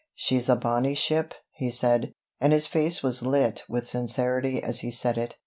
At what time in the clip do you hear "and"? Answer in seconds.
2.39-2.53